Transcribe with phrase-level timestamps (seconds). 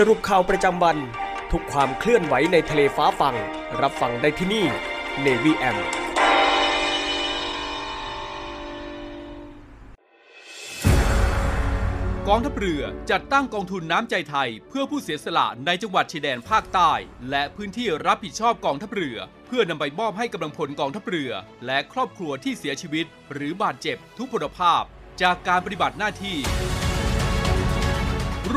[0.02, 0.98] สรุปข่าวประจำวัน
[1.52, 3.34] ทุกความเคลื่อนไหวในทะเลฟ้าฟัง
[3.80, 4.66] รับฟังได้ที่นี่
[5.24, 5.76] Navy M
[12.28, 16.92] กองทัพเรือจัดตั้งกองทุนน้ำใจไทย เพื่อผู้เสียสละในจังหวัดชายแดนภาคใต้
[17.30, 21.30] และพื้นที่รับผิดชอบกองทัพเรือ เพื่อนำไปมอบให้กำลังพลกองทัพเรือ
[21.66, 24.82] และครอบครัวที่เสียชีวิต หรือบาดเจ็บทุกพลภาพ
[25.22, 26.38] จากการปฏิบัติหน้าที่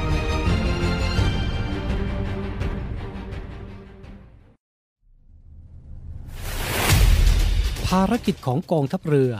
[7.89, 9.33] ภารกิจของกองทัพเรือ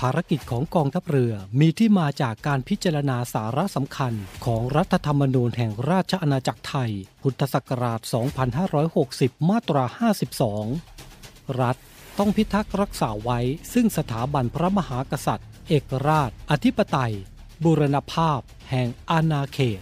[0.00, 4.12] ภารกิจของกองทัพเรือมีที่มาจากการพิจารณาสาระสำคัญ
[4.44, 8.00] ของรัฐธรรมนูญแห่งราชอาณาจักรไทย พุทธศักราช
[8.80, 9.84] 2560 มาตรา
[10.72, 11.76] 52 รัฐ
[12.18, 13.40] ต้องพิทักษ์รักษาไว้
[13.72, 17.14] ซึ่งสถาบันพระมหากษัตริย์ เอกราช อธิปไตย
[17.64, 18.40] บูรณภาพ
[18.70, 19.80] แห่งอาณาเขต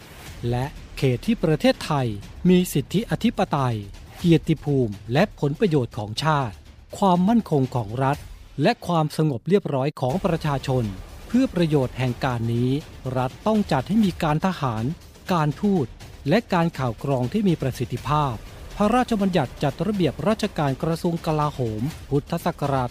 [0.50, 0.64] และ
[0.96, 2.08] เขตที่ประเทศไทย
[2.48, 3.76] มีสิทธิอธิปไตย
[4.18, 6.54] เกียรติภูมิ และผลประโยชน์ของชาติ
[6.98, 8.18] ความมั่นคงของรัฐ
[8.62, 10.84] และความสงบเรียบร้อยของประชาชน
[11.26, 12.70] เพื่อประโยชน์แห่งการนี้
[13.16, 14.84] รัฐต้องจัดให้มีการทหาร
[15.32, 15.86] การทูต
[16.28, 18.34] และการข่าวกรองที่มีประสิทธิภาพ
[18.80, 22.90] พระราชบัญญัติจัดระเบียบราชการกระทรวงกลาโหม พุทธศักราช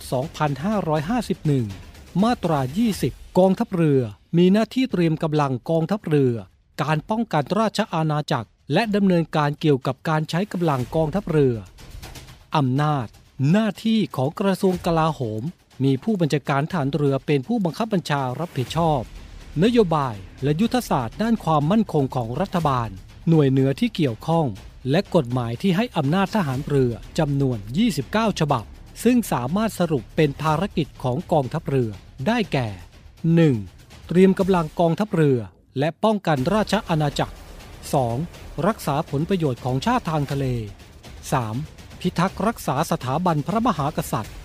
[1.72, 2.60] 2551 มาตรา
[3.00, 4.02] 20 กองทัพเรือ
[4.38, 6.36] มีหน้าที่เตรียมกำลังกองทัพเรือ
[6.84, 11.56] การป้องกันราชอาณาจักร และดำเนินการเกี่ยวกับการใช้กำลังกองทัพเรือ
[12.58, 13.08] อำนาจ
[13.52, 15.44] หน้าที่ของกระทรวงกลาโหม
[15.84, 19.02] มีผู้บัญชาการฐานเรือเป็นผู้บังคับบัญชารับผิดชอบ
[19.64, 22.92] นโยบายและยุทธศาสตร์ด้านความมั่นคงของรัฐบาล
[23.30, 24.46] หน่วยเหนือที่เกี่ยวข้อง
[24.92, 27.58] และกฎหมายที่ให้อำนาจทหารเรือจำนวน
[27.98, 28.64] 29 ฉบับ
[29.04, 31.90] ซึ่งสามารถสรุปเป็นภารกิจของกองทัพเรือ
[32.28, 32.68] ได้แก่
[33.38, 34.08] 1.
[34.08, 35.40] เตรียมกำลังกองทัพเรือ
[35.80, 37.36] และป้องกันราชอาณาจักร
[38.00, 38.68] 2.
[38.68, 40.46] รักษาผลประโยชน์ของชาติทางทะเล
[41.24, 42.00] 3.
[42.00, 44.36] พิทักษ์รักษาสถาบันพระมหากษัตริย์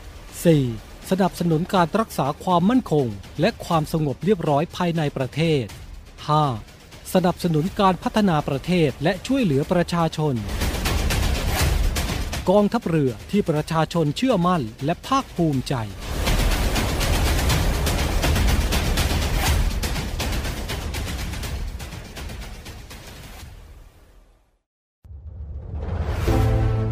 [0.51, 1.11] 4.
[1.11, 3.07] สนับสนุนการรักษาความมั่นคง
[3.41, 6.72] และความสงบเรียบร้อยภายในประเทศ 5.
[7.15, 10.35] สนับสนุนการพัฒนาประเทศและช่วยเหลือประชาชน
[12.51, 15.75] กองทัพเรือที่ประชาชนเชื่อมั่นและภาคภูมิใจ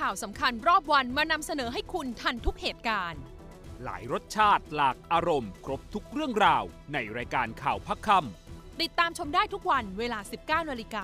[0.00, 3.20] ข่าวสำคัญรอบวันมานำเสนอให้คุณทันทุกเหตุการณ์
[3.84, 8.08] หลายรสชาติหลากอารมณ์ ครบทุกเรื่องราว ในรายการข่าวพักค
[8.80, 11.02] ติดตามชมได้ทุกวันเวลา 19นาฬิกา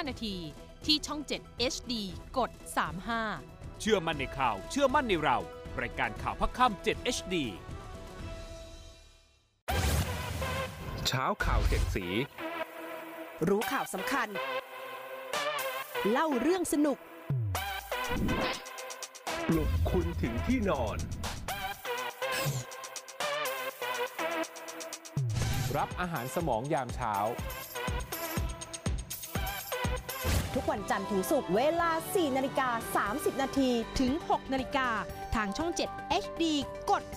[0.00, 0.36] 45 นาที
[0.86, 1.92] ที่ช่อง 7 HD
[2.38, 2.50] กด
[3.14, 5.38] 35ำเชื่อมั่นในข่าว เชื่อมั่นในเรา
[5.80, 7.34] รายการข่าวพักคำ7 HD
[11.06, 12.06] เช้าข่าวเจ็ดสี
[13.48, 14.28] รู้ข่าวสำคัญ
[16.10, 16.98] เล่าเรื่องสนุก
[18.08, 18.10] ป
[19.56, 20.98] ลุกคุณถึงที่นอน
[25.76, 27.14] รับอาหารสมองยามเช้า
[30.54, 33.70] ทุกวันจันทร์ถึงศุกร์เวลา 4 นาฬิกา 30 นาที
[34.00, 34.88] ถึง 6 นาฬิกา
[35.34, 36.44] ทางช่อง 7 HD
[36.90, 37.12] กด 35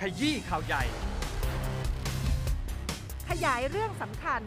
[0.00, 0.82] ขยี้ข่าวใหญ่
[3.28, 4.42] ขยายเรื่องสำคัญ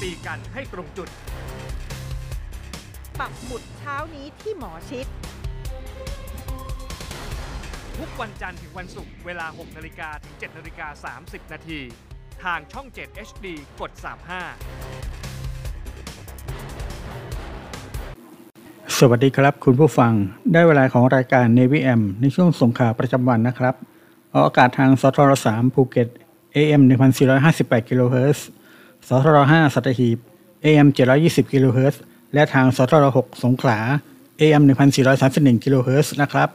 [0.00, 1.08] ตีกันให้ตรงจุด
[3.20, 5.06] ปักหมุดเช้านี้ที่หมอชิด
[7.98, 11.80] ทุกวันจันทร์ถึงวันศุกร์เวลา 6นาฬิกาถึง7นาฬิกา30 นาที
[12.42, 13.46] ทางช่อง 7 HD
[13.80, 14.04] กด 35
[18.98, 20.12] สวัสดีครับ คุณผู้ฟัง
[20.52, 23.74] ได้เวลาของรายการ Navy M ในช่วงสงขลาประจำวันนะครับ
[24.32, 26.08] ออกอากาศทางสทร3ภูเก็ต
[26.56, 26.82] AM
[27.34, 28.46] 1458กิโลเฮิรตซ์
[29.08, 30.18] สทร5สัตหีบ
[30.64, 30.88] AM
[31.20, 32.00] 720กิโลเฮิรตซ์
[32.34, 33.78] และทางสทร6สงขลา
[34.40, 34.62] AM
[35.12, 36.48] 1431กิโลเฮิรตซ์นะครับ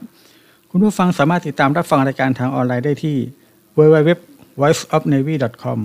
[0.70, 3.18] คุณผู้ฟังสามารถติดตามรับฟังรายการทางออนไลน์ได้ที่
[3.78, 4.12] www
[4.62, 5.80] voiceofnavy.com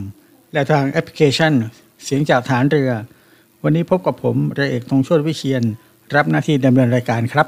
[0.53, 1.53] และทางแอปพลิเคชัน
[2.05, 2.91] เสียงจากฐานเรือ
[3.63, 5.63] วันนี้พบกับผมเรือเอกธงชติวิเชียน
[6.15, 7.47] รับหน้าที่ดำเนินรายการครับ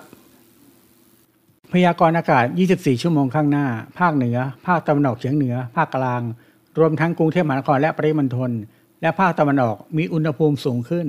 [1.73, 2.45] พยากรณ์อากาศ
[2.75, 3.67] 24 ชั่วโมงข้างหน้า
[3.99, 4.37] ภาคเหนือ
[4.67, 6.23] ภาคตะวันออกเฉียงเหนือ ภาคกลาง
[6.79, 8.51] รวมทั้งกรุงเทพมหานครและปริมณฑล
[9.03, 11.07] และภาคตะวันออกมีอุณหภูมิสูงขึ้น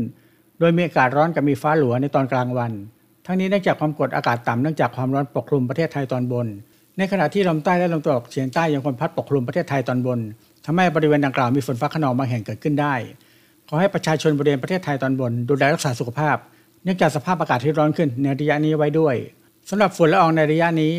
[0.60, 2.72] โดยมีอากาศร้อนกับมีฟ้าหลัวในตอนกลางวัน
[3.26, 6.48] ทั้งนี้เนื่องจากความกดอากาศต่ำเนื่องจากความร้อนปกคลุมประเทศไทยตอนบน
[6.98, 10.20] ในขณะที่ลมใต้และลมตะวันออกเฉียงใต้ยังคงพัดปกคลุมประเทศไทยตอนบน
[10.66, 12.94] ทำให้บริเวณดังกล่าวมีฝนฟ้าขนองบางแห่งเกิดขึ้นได้
[13.70, 16.38] ขอให้ประชาชนบริเวณประเทศไทยตอนบน ดูแลรักษาสุขภาพ
[16.84, 19.16] เนื่องจากสภาพอากาศที่ร้อนขึ้นในระยะนี้ไว้ด้วย
[19.70, 20.94] สำหรับฝุ่นละอองในระยะนี้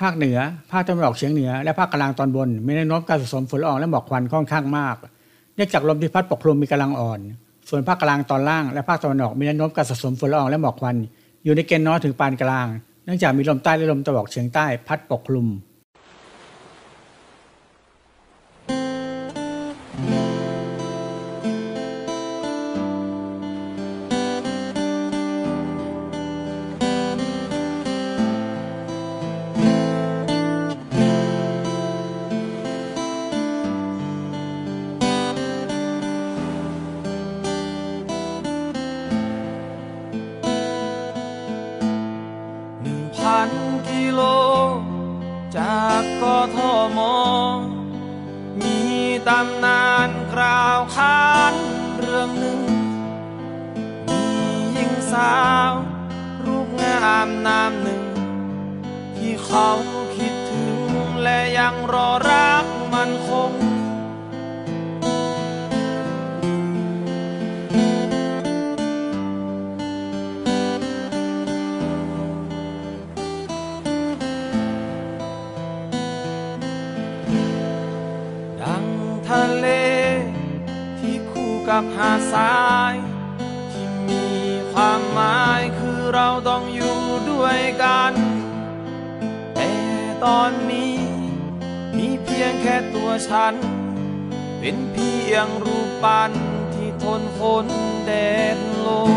[0.00, 0.38] ภาคเหนือ
[0.72, 4.96] ภาคตะวันออกเฉียงเหนือ และภาคกลางตอนบน มีแนวโน้มการสะสมฝุ่นละอองและหมอกควันค่อนข้างมาก
[5.54, 7.20] เนื่องจากลมที่พัดปกคลุมมีกำลังอ่อน
[7.68, 10.96] ส่วนภาคกลางตอนล่างและภาคตะวันออกมีแนวโน้มการสะสมฝุ่นละอองและหมอกควัน
[11.44, 12.66] อยู่ในเกณฑ์น้อยถึงปานกลาง
[13.04, 15.46] เนื่องจากมีลมใต้และลมตะวันออกเฉียงใต้พัดปกคลุม
[57.24, 58.02] ปงามนามหนึ่ง
[59.16, 59.70] ที่เขา
[60.16, 60.78] คิดถึง
[61.22, 63.52] และยังรอรักมันคง
[78.62, 78.86] ดัง
[79.28, 79.66] ทะเล
[80.98, 82.56] ที่คู่กับหาดทรา
[82.92, 82.94] ย
[83.70, 84.24] ที่มี
[84.72, 86.83] ความหมายคือเราต้องอยู่
[87.44, 88.12] ด้วยกัน
[89.54, 89.72] แต่
[90.24, 90.94] ตอนนี้
[91.96, 93.54] มีเพียงแค่ตัวฉัน
[94.58, 96.32] เป็นเพียงรูปปั้น
[96.74, 97.66] ที่ทนฝน
[98.06, 98.10] แด
[98.56, 99.12] ดลม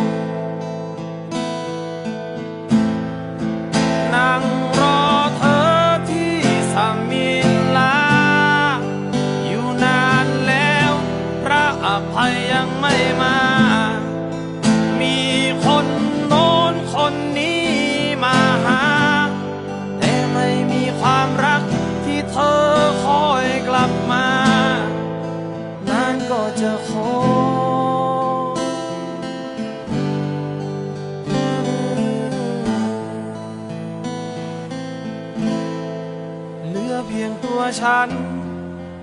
[37.81, 38.09] ฉัน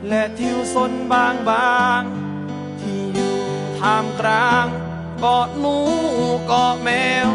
[0.09, 3.37] และทิวสนบางบางๆที่อยู่
[3.79, 4.67] ท่ามกลาง
[5.21, 5.77] เกาะหนู
[6.47, 6.89] เกาะแม
[7.27, 7.29] ว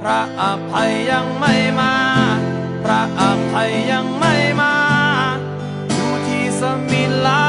[0.00, 1.94] พระอภัยยังไม่มา
[2.84, 4.74] พระอภัยยังไม่มา
[5.94, 7.44] อยู่ที่สมิลา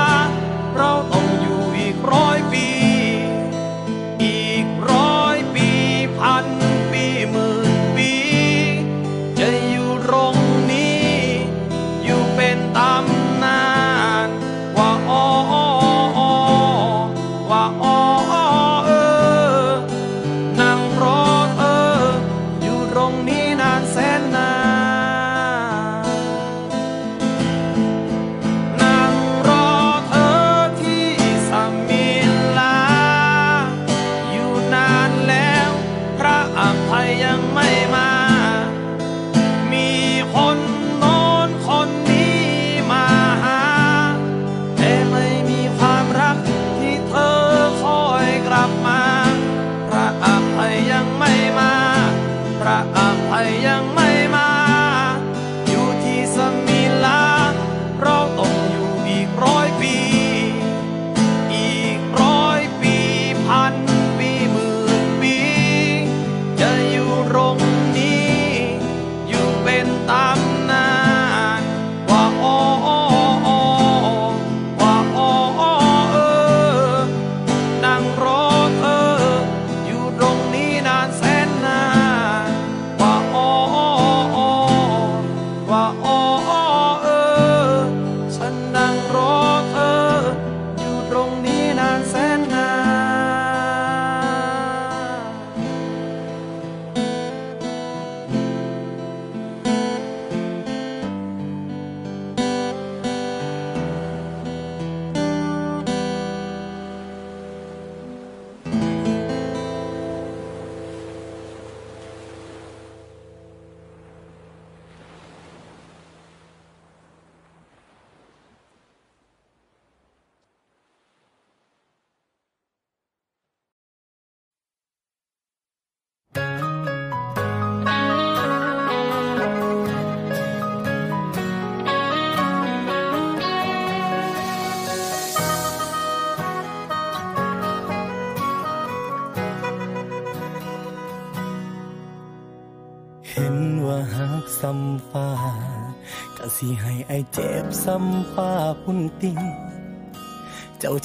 [0.75, 0.91] เรา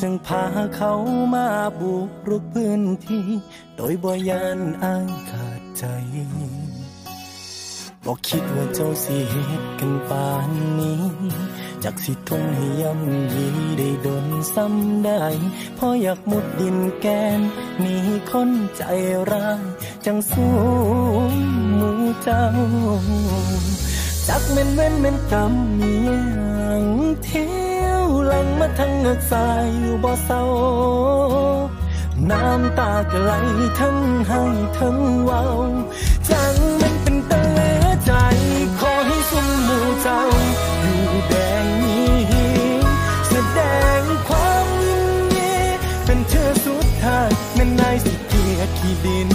[0.00, 0.45] จึงพา
[0.76, 0.93] เขา
[1.35, 1.47] มา
[1.81, 3.26] บุกรุกพื้นที่
[3.76, 5.85] โดยบ่ยานอ้ายขาดใจ
[8.05, 11.03] บอกคิดว่าเจ้าสิเหตุกันป่านนี้
[11.85, 13.47] จากสิทนให้ย่ำยี
[13.79, 15.23] ได้ดนซ้ำได้
[15.76, 17.07] เพราะอยากมุดดินแก
[17.38, 17.41] น
[17.81, 17.97] หนี
[18.31, 18.83] คนใจ
[19.31, 19.62] ร้าย
[20.05, 20.55] จังสู้
[21.79, 21.91] มู
[22.23, 22.45] เจ้า
[24.29, 26.85] จักเม่นเว้นเม่นกรรมมีอย่าง
[27.23, 27.75] เที่
[28.28, 30.42] หลังมาทั้งเงือกสายอยู่บ่เศร้า
[32.30, 33.33] น้ำตาก็ไหล
[33.78, 33.97] ทั้ง
[34.28, 34.42] ให้
[34.78, 35.42] ทั้งเว้า
[36.30, 38.12] จังมันเป็นตะเหลือใจ
[38.78, 40.21] ขอให้สมหมูเจ้า
[40.83, 42.14] อยู่แดงนี้
[43.28, 43.61] แสด
[44.00, 45.52] งความยินดี
[46.04, 49.30] เป็นเธอสุดท้ายแม่นนายสิเกียรขี้ดิน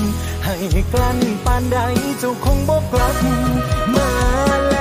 [0.45, 0.55] ให้
[0.93, 1.77] กลั้นปานใด
[2.19, 3.15] เจ้าคงบอกกลับ
[3.95, 4.12] มา
[4.69, 4.80] แล้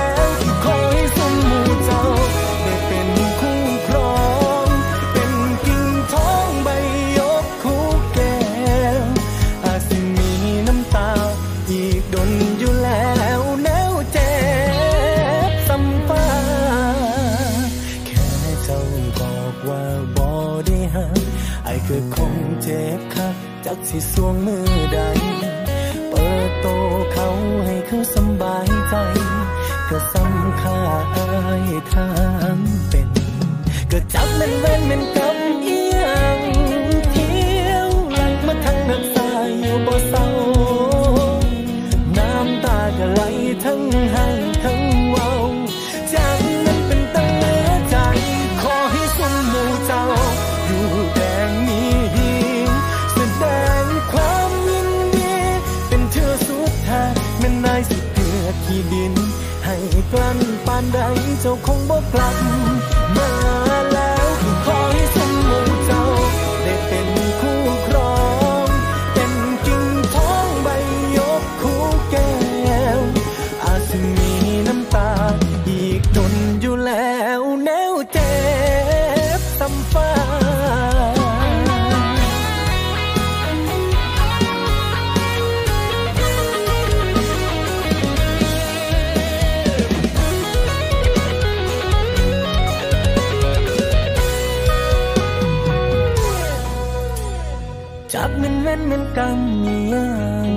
[23.89, 24.99] สิสวงมือใด
[26.09, 26.67] เปิดโต
[27.13, 27.27] เขา
[27.65, 28.95] ให้เขาสบายใจ
[29.89, 30.77] ก็สำค่า
[31.15, 31.27] อา
[31.67, 32.09] ยทา
[32.55, 32.57] ง
[32.89, 33.09] เป็น
[33.91, 36.05] ก็จับม่นเว้นม่นกำเอีย
[36.37, 36.39] ง
[37.11, 40.27] เที่ยวหลังมาทางนักสายอยู่บ่เศร้า
[42.17, 43.21] น้ำตาก็ไหล
[43.63, 43.81] ทั้ง
[44.13, 44.27] ให้
[60.93, 60.97] ใด
[61.41, 62.80] เจ้าคงบ่กลับ
[99.21, 100.09] รรมมีอย่า
[100.45, 100.49] ง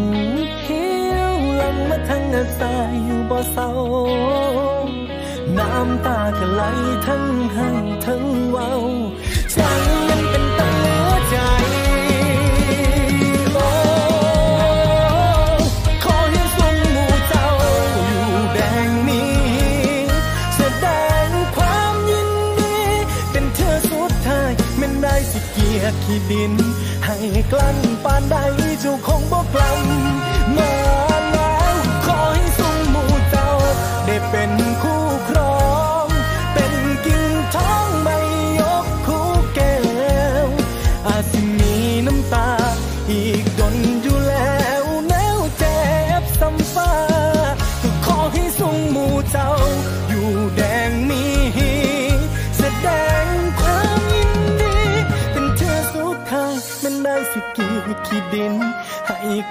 [0.62, 3.70] เหี่ยวลำมาทั้งอาสายอยู่บ่เศร้า
[5.58, 6.62] น้ำตาก็ไหล
[7.06, 7.68] ทั้งให้
[8.04, 8.72] ทั้งเว้า
[9.52, 9.58] ใจ
[10.08, 11.36] ยังเป็นตาเหลือใจ
[13.52, 13.68] โอ้
[16.04, 17.46] ขอให้ทรงมูเต่า
[18.06, 18.56] อยู่แบ
[18.86, 19.22] งมี
[20.56, 20.86] แสด
[21.26, 22.76] งความยินดี
[23.30, 26.54] เป็นเธอสุดท้ายแม่ได้สิเกียร์ขีดิน
[27.52, 28.34] กลั้นปานใด
[28.80, 30.33] เจ้าคงบ่กลั้น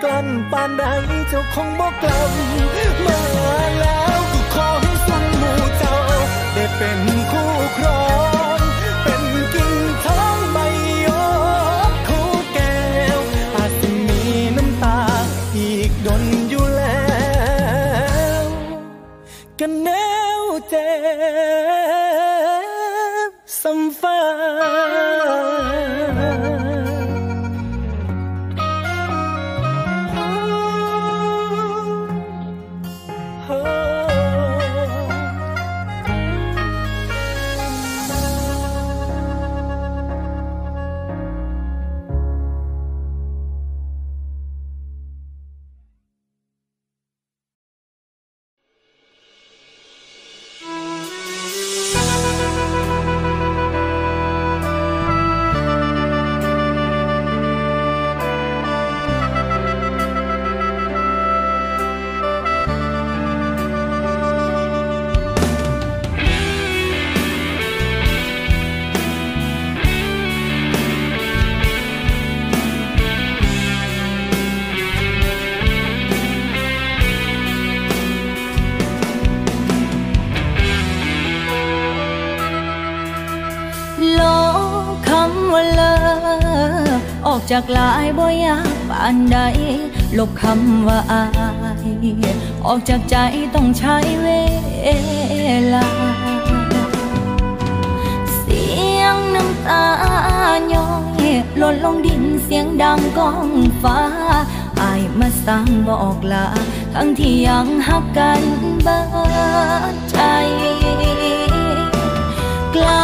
[0.03, 0.83] กลั้นปานใด
[1.29, 2.29] เจ้าคงบอกกลับ
[3.05, 3.21] มา
[3.79, 5.95] แล้วก็ขอให้สุนหมู่เจ้า
[6.53, 6.99] ได้เป็น
[7.31, 8.01] คู่ครอ
[8.41, 8.42] ง
[87.53, 89.37] ออกจากลายบ่ยากปานใด
[90.17, 91.23] ลบคำว่าอา
[91.85, 91.87] ย
[92.65, 93.15] ออกจากใจ
[93.55, 94.27] ต้องใช้เว
[95.73, 95.87] ลา
[98.37, 98.65] เสี
[98.99, 99.83] ยงน้ำตา
[100.73, 100.87] ย้อ
[101.23, 101.25] ย
[101.57, 103.49] หล่นลงดินเสียงดังก้อง
[103.81, 103.99] ฟ้า
[104.81, 106.45] อายมาสั่งบอกลา
[106.93, 108.41] ทั้งที่ยังหักกัน
[108.83, 108.99] เบิ
[109.93, 110.17] ดใจ
[112.75, 113.03] กลา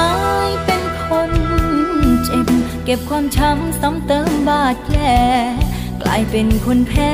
[2.91, 4.99] ก็บความช้ำซ้ำเติมบาดแผล
[6.01, 7.13] กลายเป็นคนแพ้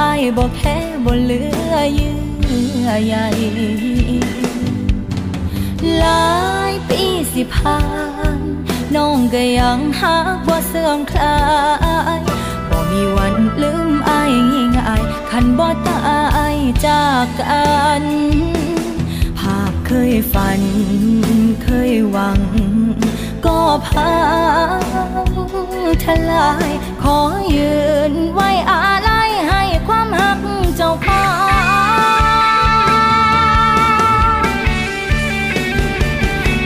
[0.00, 1.40] อายบอกแพ้บ่เหลื
[1.72, 2.16] อเยื่
[2.86, 3.14] อใย
[5.98, 6.32] หลา
[6.70, 7.80] ยปีสิผ่า
[8.38, 8.40] น
[8.94, 11.38] น้องก็ยังหักบ่าเสื่อมคลา
[12.18, 12.20] ย
[12.70, 14.32] บ่มีวันลืมอาย
[14.76, 16.02] ง่ายๆคันบ่ตา
[16.54, 17.68] ยจากกั
[18.02, 18.04] น
[19.38, 20.62] ภาพเคยฝัน
[21.64, 22.40] เคยหวัง
[23.86, 24.12] พั
[24.76, 24.80] ง
[26.04, 26.70] ทลาย
[27.02, 27.18] ขอ
[27.54, 27.76] ยื
[28.12, 30.40] นไว้อาลัยให้ความหัก
[30.76, 31.52] เจ้าพอง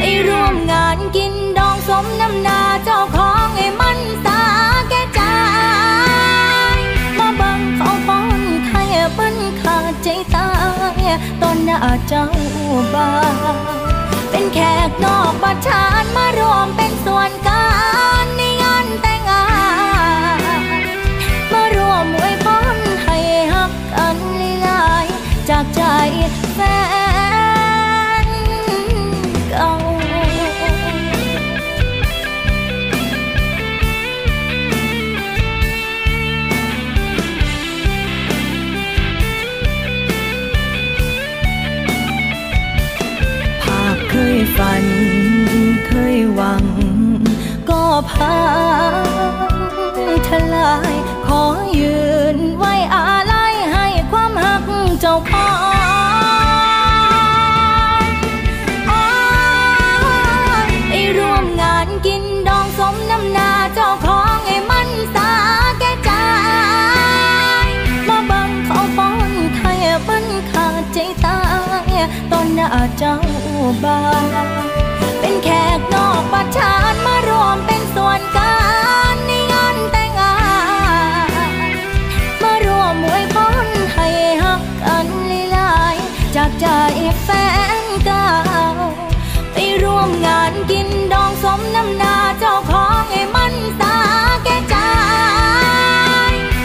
[0.00, 4.40] ไอร่วมงานกินดองสมน้ำนาเจ้าของไอ้มันสา
[4.88, 5.20] แก่ใจ
[7.18, 10.48] มาบังเขาป้อนไทยเปิ้นขาดใจตา
[11.00, 11.02] ย
[11.40, 12.24] ตอนหน้าเจ้า
[12.94, 13.10] บ้า
[14.30, 17.31] เป็นแขกนอกบ้านชานมารวมเป็นส่วน
[44.56, 44.84] ฝัน
[45.86, 46.64] เคยหวัง
[47.68, 48.36] ก็พั
[48.92, 48.94] ง
[50.28, 50.94] ทลาย
[51.26, 51.42] ขอ
[51.80, 52.00] ยื
[52.36, 54.64] นไว้อาลัยให้ความหัก
[55.00, 55.52] เจ้าของ
[60.90, 65.30] ไอร่วมงานกินดองสมน้ำหนาเจ้าของไอ้มันสา
[65.78, 66.10] แก่ใจ
[68.08, 71.38] มาบังเขาป้อนไทยเปิ้นขาดใจตา
[71.90, 71.92] ย
[72.30, 73.16] ตอนหน้าเจ้า
[73.84, 74.00] บา
[75.20, 75.48] เป็นแข
[75.78, 78.54] กนอกประชานมารวมเป็นส่วนกา
[79.14, 80.34] รในงานแต่งงา
[81.68, 81.72] น
[82.42, 84.08] มารวมมวยพอนให้
[84.42, 85.06] ฮักกัน
[85.52, 85.96] หลาย
[86.36, 86.66] จากใจ
[87.24, 87.28] แฟ
[87.82, 88.30] นเก่า
[89.52, 93.98] ไปร่วมงานกินดองสมน้ำนาเจ้าของไอ้มันตา
[94.44, 94.76] แก่ใจ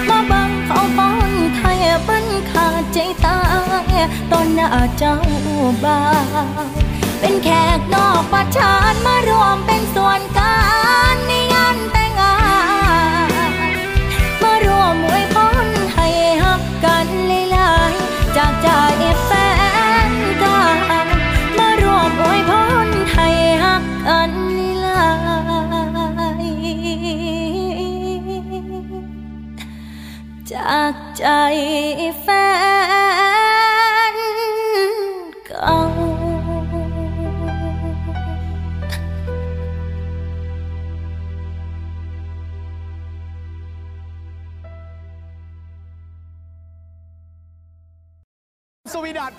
[0.07, 3.39] มาบังเขาปอนไทยบันขาดใจตา
[3.91, 3.95] ย
[4.31, 5.15] ตอนหน้าเจ้า
[5.83, 5.99] บ่า
[6.83, 6.86] ว
[7.43, 10.57] แขกนอกประชานมารวมเป็นส่วนกา
[11.13, 12.35] รในงานแต่งงา
[13.29, 13.31] น
[14.41, 16.07] มารวมอวยพรให้
[16.43, 17.07] ฮักกัน
[17.51, 18.69] หลายๆจากใจ
[19.25, 19.31] แฟ
[20.09, 20.59] นก่า
[21.57, 22.51] มารวมอวยพ
[22.85, 23.27] รให้
[23.63, 24.31] ฮักกัน
[24.81, 25.03] หลา
[26.43, 27.37] ยๆ
[30.51, 31.25] จากใจ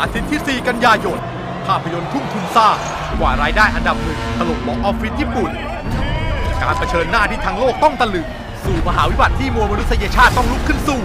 [0.00, 1.18] อาทิตย์ที่ 4 กันยายน
[1.66, 2.76] ภาพยนตร์ทุ่มทุนสร้าง
[3.18, 5.50] กว่ารายได้อันดับหนึ่งถล่มบ็อกออฟฟิศญี่ปุ่น
[6.62, 8.26] การเผชิญหน้าที่ทั้งโลกต้องตะลึง
[8.64, 11.00] สู่มหาวิบัติที่มวลมนุษยชาติต้องลุกขึ้นสู้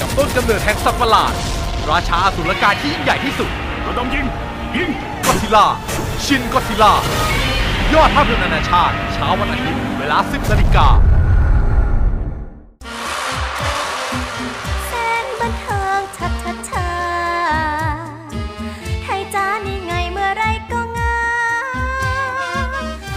[0.00, 1.32] กับต้นกำเนิดแห่งสัตว์ประหลาด
[1.90, 3.50] ราชาอสุรกายที่ยิ่งใหญ่ที่สุด
[3.82, 4.26] เราต้องยิง
[4.76, 4.90] ยิง
[5.26, 5.66] ก็ซิล่า
[6.24, 6.92] ชินก็ซิล่า
[7.94, 10.86] ยอดภาพยนตร์นานาชาติเช้าวันอาทิตย์เวลา 10นาฬิกา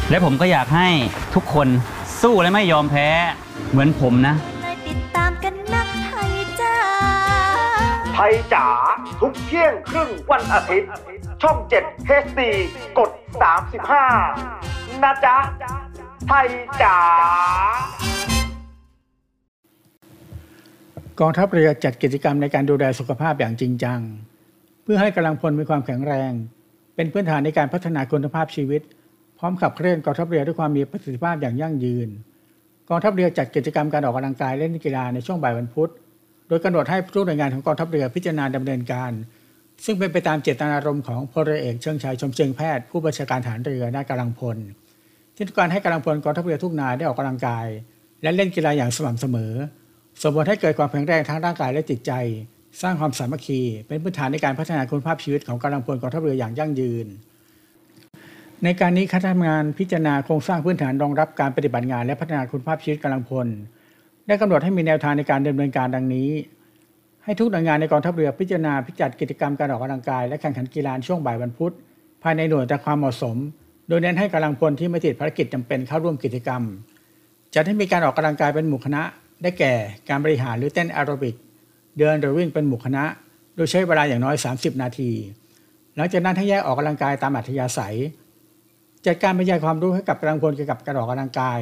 [0.10, 0.90] และผมก็อยากให้
[1.36, 1.68] ทุกคน
[2.22, 3.08] สู้และไม่ยอมแพ้
[3.72, 6.76] เหมือนผมนะ เลยติดตามกันนักไทยจ้า
[8.14, 8.68] ไทยจ๋า
[9.22, 10.90] ทุกเที่ยงครึ่งวันอาทิตย์
[11.42, 12.42] ช่อง 7 HD
[12.98, 13.12] กด
[14.28, 15.38] 35 นะจ๊ะ
[16.28, 16.50] ไทย
[16.82, 16.98] จ๋า
[21.20, 24.00] กองทัพเรือจัดกิจกรรมในการดูแลสุขภาพอย่างจริงจัง
[24.84, 26.32] เพื่อให้กำลังพลมีความแข็งแรง
[26.96, 28.82] เป็นพื้นฐานในการพัฒนาคุณภาพชีวิต
[29.40, 32.10] พร้อมขับเคลื่อนกองทัพเรือด้วยความมีประสิทธิภาพอย่างยั่งยืน
[32.90, 35.92] กองทัพเรือจัดกิจกรรมการออกกำลังกายเล่นกีฬาในช่วงบ่ายวันพุธ
[36.48, 39.12] โดยกำหนดให้ทุกหน่วยงานของกองทัพเรือพิจารณาดำเนินการ
[39.86, 44.58] ซึ่งเป็นไปตามเจตนารมณ์ของพลเรือเอกเชิงชัยชมเชิงแพทย์ผู้บัญชาการฐานเรือด้านกำลังพล
[45.36, 47.68] ที่ต้องการให้กำลังพลกองทัพเรือทุกนายได้ออกกำลังกาย
[48.24, 49.54] และเล่นกีฬาอย่างสม่ำเสมอ
[50.22, 52.12] ส่งผลให้เกิดความแข็งแรงทั้งร่างกายและจิตใจ
[52.82, 57.08] สร้างความสามัคคี เป็นพื้นฐานในการพัฒนาคุณภาพชีวิตของกำลังพลกองทัพเรืออย่างยั่งยืน
[58.64, 63.48] ในการนี้คณะทำงานพิจารณาโครงสร้างพื้นฐานรองรับการปฏิบัติงานและพัฒนาคุณภาพชีวิตกำลังพล
[64.28, 66.30] ได้กำหนดให้มีแนวทางในการดำเนินการดังนี้
[67.24, 71.74] ให้ทุกหน่วยงานในกองทัพเรือพิจารณาพิจัดกิจกรรมการออกกำลังกาย และแข่งขันกีฬาช่วงบ่ายวันพุธ
[72.24, 73.36] ภายในหน่วยแต่ความเหมาะสม
[73.88, 76.62] โดยเน้นให้กำลังพลที่ไม่ติดภารกิจจำเป็นเข้าร่วมกิจกรรม
[77.54, 79.02] จัดให้มีการออกกำลังกายเป็นหมู่คณะ
[79.42, 79.74] ได้แก่
[80.10, 81.36] การบริหารหรือเต้นแอโรบิก
[81.98, 83.04] เดินหรือวิ่งเป็นหมู่คณะ
[83.56, 85.12] โดยใช้เวลาอย่างน้อย 30 นาที
[85.96, 87.98] หลังจากนั้นให้แยกออกกำลังกายตามอัธยาศัย
[89.08, 91.60] จัดการบรรยายความรู้ให้กับกำลังพลเกี่ยวกับการออกกำลังกาย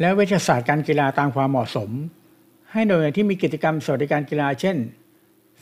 [0.00, 1.90] และวิทยาศาสตร์การกีฬาตามความเหมาะสม
[2.72, 4.76] ให้หน่วยที่มีกิจกรรมสวัสดิการกีฬาเช่น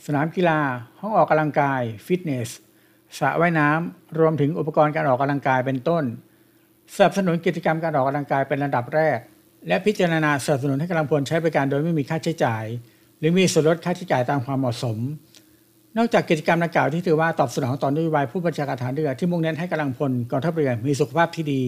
[0.05, 0.59] สนามกีฬา
[0.99, 2.49] ห้องออกกำลังกาย ฟิตเนส
[3.17, 6.03] สระว่ายน้ำรวมถึงอุปกรณ์การออกกำลังกายเป็นต้น
[6.95, 9.17] สนับสนุนกิจกรรมการออกกำลังกายเป็นระดับแรก
[9.67, 12.65] และพิจารณาสนับสนุนให้กำลังพลใช้บริการโดยไม่มีค่าใช้จ่าย
[13.19, 14.97] หรือมีส่วนลดค่าใช้จ่ายตามความเหมาะสม
[15.97, 21.63] นอกจากกิจกรรมดังกล่าวที่ถือว่าตอบสนองต่อนโยบายผู้บัญชาการฐานเรือที่มุ่งเน้นให้กำลังพลกองทัพเรือมีสุขภาพที่ดี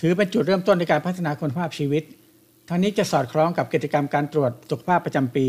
[0.00, 2.02] ถือเป็นจุดเริ่มต้นในการพัฒนาคุณภาพชีวิต
[2.68, 5.48] ทั้งนี้จะสอดคล้องกับกิจกรรมการตรวจสุขภาพประจำปี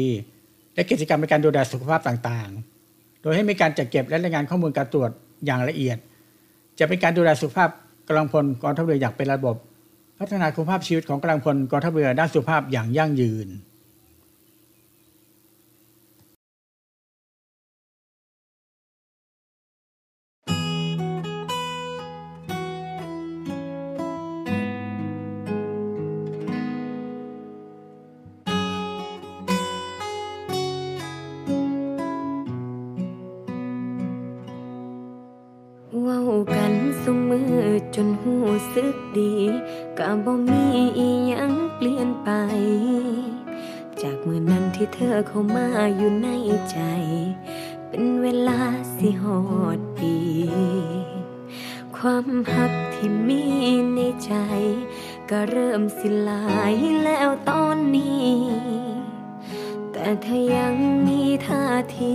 [0.76, 5.12] และกิจกรรมในการดูแลสุขภาพต่างๆ โดยให้มีการจัดเก็บและรายงานข้อมูลการตรวจ
[5.46, 5.98] อย่างละเอียด
[6.80, 7.70] จะเป็นการดูแลสุขภาพ
[8.08, 9.56] กำลังพลกองทัพเรืออย่างเป็นระบบ
[10.20, 13.48] พัฒนาคุณภาพชีวิตของกำลังพลกองทัพเรือด้านสุขภาพอย่างยั่งยืน
[56.00, 58.34] สิลายแล้วตอนนี้
[59.92, 60.76] แต่เธอยัง
[61.08, 61.66] มีท่า
[61.98, 62.14] ที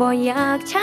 [0.00, 0.76] บ่อยากช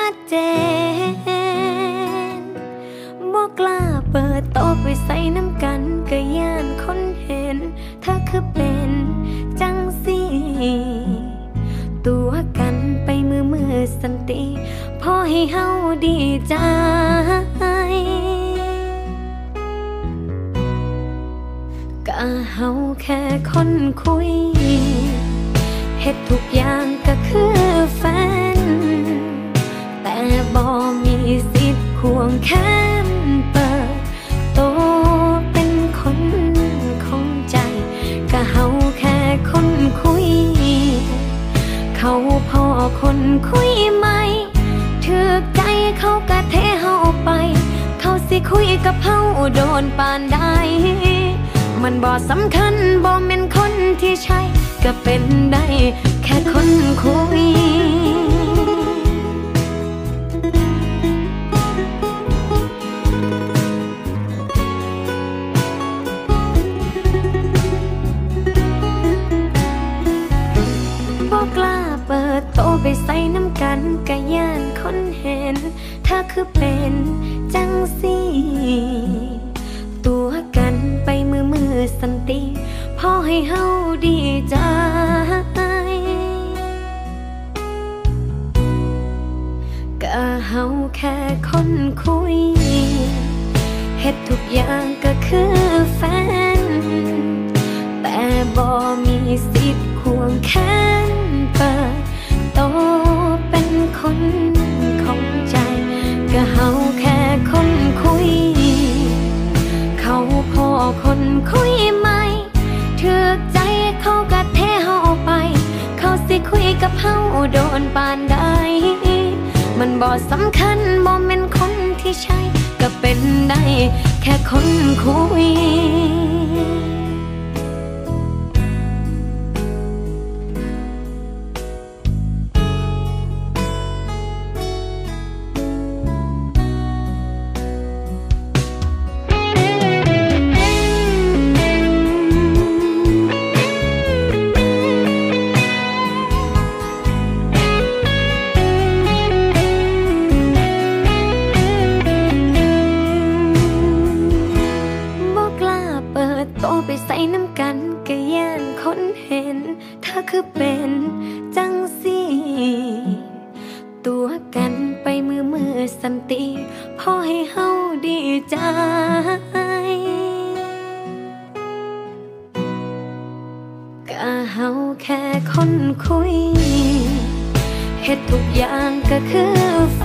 [179.98, 180.04] แฟ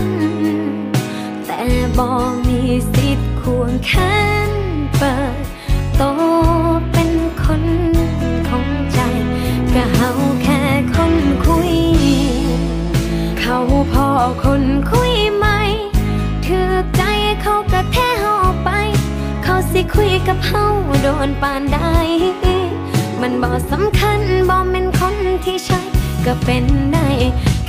[0.00, 0.08] น
[1.46, 1.60] แต่
[1.98, 2.60] บอกมี
[2.92, 3.90] สิทธิ์ควงแข
[4.48, 4.50] น
[4.96, 5.36] เปิด
[5.96, 6.02] โต
[6.92, 7.10] เป็น
[7.42, 7.64] คน
[8.48, 9.00] ของใจ
[9.74, 10.10] ก็เฮา
[10.42, 10.60] แค่
[10.94, 11.14] คน
[11.46, 11.74] คุย
[13.40, 13.58] เขา
[13.92, 14.08] พอ
[14.44, 15.46] คนคุยไหม
[16.46, 17.02] ถือใจ
[17.42, 18.70] เขาก็แท้เฮาไป
[19.42, 20.64] เขาสิคุยกับเฮา
[21.02, 21.78] โดนปานใด
[23.20, 25.80] มันบอกสำคัญบอกเป็นคนที่ใช่
[26.26, 27.08] ก็เป็นได้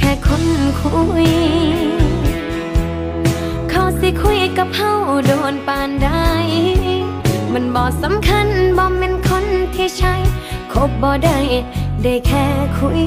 [0.08, 0.46] แค่คน
[0.82, 1.30] คุย
[3.70, 4.94] เขาสิคุยกับเฮา
[5.26, 6.10] โดนปานใด
[7.54, 10.14] มันบอกสำคัญบอกเป็นคนที่ใช่
[10.74, 11.38] คบบ่ได้
[12.04, 12.46] ได้แค่
[12.78, 13.04] คุย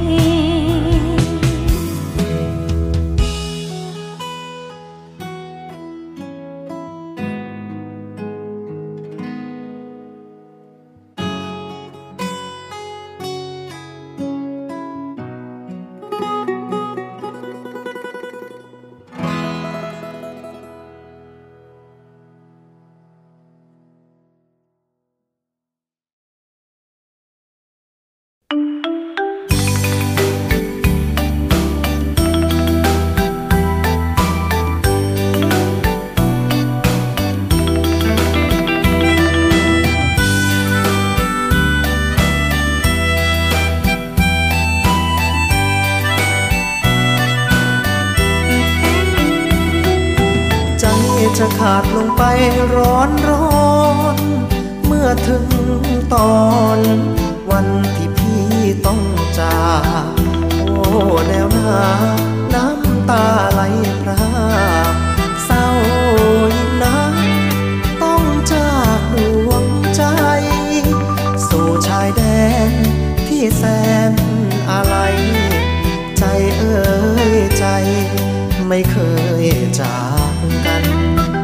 [78.73, 78.97] ไม่เค
[79.45, 79.47] ย
[79.81, 79.99] จา
[80.35, 80.85] กกัน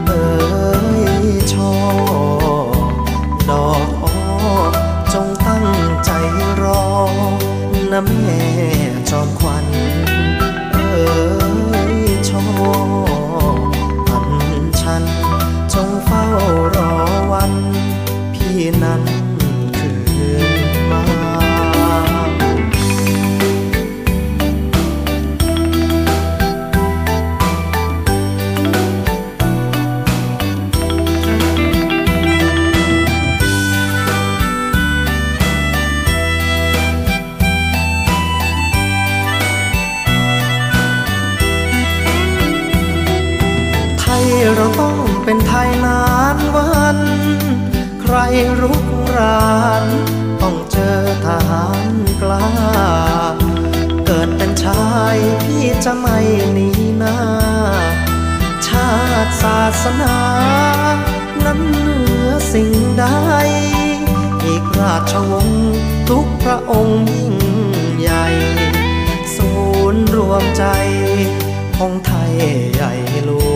[0.07, 0.27] เอ้
[1.25, 1.73] ยชอ
[3.49, 4.17] ดอกอ้อ
[5.13, 5.67] จงตั้ง
[6.05, 6.11] ใจ
[6.63, 6.87] รอ
[7.91, 8.43] นะแม่
[9.11, 9.67] จอมควัน
[10.73, 10.95] เอ้
[11.95, 11.97] ย
[12.29, 13.06] ชอ
[48.61, 49.85] รุกราน
[50.43, 52.49] ต้องเจอทหารกล้า
[54.07, 56.19] เกิดเป็นชายพี่จะไม่
[56.53, 57.19] หนีหน้า
[58.67, 58.91] ชา
[59.25, 60.19] ติศาสนา
[61.45, 63.05] นั้นเหนือสิ่งใด
[64.45, 65.75] อีกราชวงศ์
[66.09, 67.35] ทุกพระองค์ยิ่ง
[67.99, 68.27] ใหญ่
[69.37, 69.51] ศู
[69.93, 70.65] นย์รวมใจ
[71.77, 72.35] ของไทย
[72.75, 72.93] ใหญ่
[73.27, 73.31] หล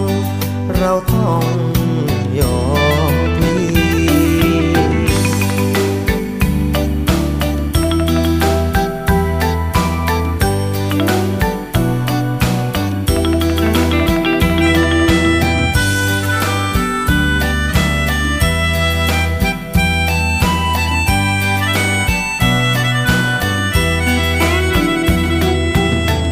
[0.00, 0.02] ง
[0.76, 1.44] เราต้อง
[2.40, 2.58] ยอ
[3.12, 3.56] มพลี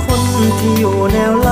[0.04, 0.22] คน
[0.58, 1.51] ที่อยู่แนว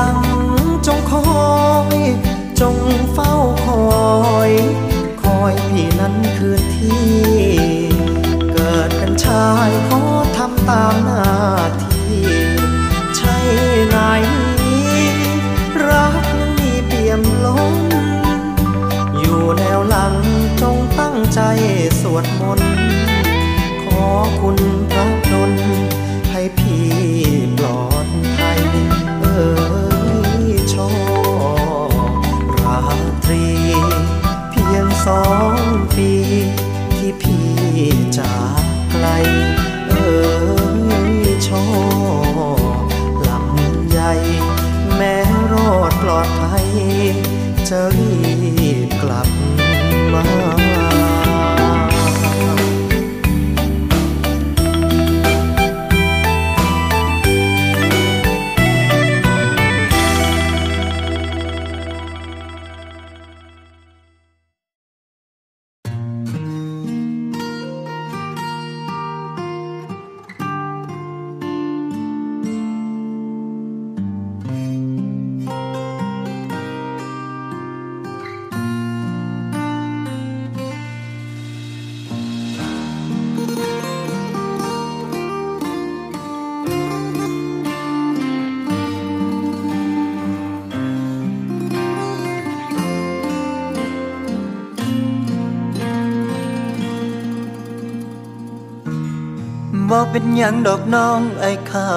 [100.13, 101.95] เป็นยังดอกน้องไอ้เข้า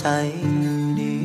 [0.00, 0.06] ใจ
[1.00, 1.16] ดี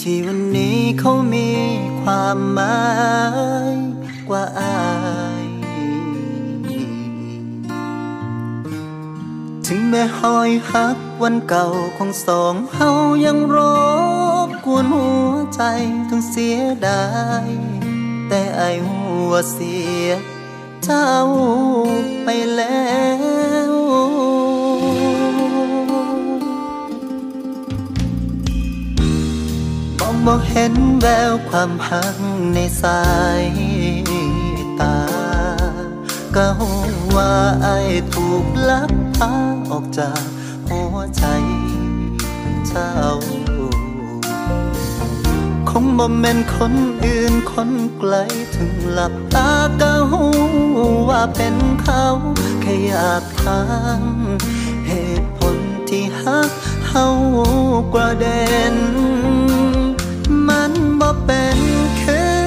[0.00, 1.50] ที่วันนี้เขามี
[2.00, 2.80] ความหมา
[3.74, 3.76] ย
[4.28, 4.80] กว่าอา
[5.44, 5.46] ย
[9.66, 12.90] ถึงแม้หอยหักวันเก่าของสองเฮา
[13.24, 13.56] ยังร
[14.46, 15.62] บกวนหัวใจ
[16.08, 16.58] ทั้งเสีย
[16.88, 17.04] ดา
[17.46, 17.48] ย
[18.28, 20.08] แต่ไอหัวเสีย
[20.84, 21.12] เจ้า
[22.24, 22.92] ไปแล้
[23.70, 23.72] ว
[29.98, 32.16] มองบอกเห็นแววความหัก
[32.54, 33.02] ในสา
[33.42, 33.44] ย
[34.80, 34.98] ตา
[36.36, 36.48] ก็
[37.16, 37.78] ว่าไอ้
[38.12, 39.32] ถูกลักพา
[39.70, 40.22] ออกจาก
[40.68, 41.24] หัวใจ
[42.68, 43.41] เจ้า
[45.74, 48.14] คงบ่แม่นคนอื่นคนไกล
[48.56, 49.50] ถึงหลับตา
[49.80, 50.24] ก็หู
[51.08, 52.04] ว่าเป็นเขา
[52.60, 53.62] แค่อยากถา
[54.00, 54.02] ม
[54.86, 55.56] เหตุผล
[55.88, 56.50] ที่ฮัก
[56.88, 57.06] เฮา
[57.92, 58.44] กว่าเด่
[58.74, 58.76] น
[60.48, 61.58] มันบ่เป็น
[62.02, 62.40] คือ